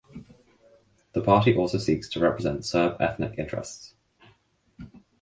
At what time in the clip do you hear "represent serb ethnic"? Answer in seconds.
2.19-3.37